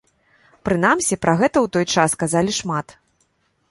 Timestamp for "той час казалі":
1.79-2.61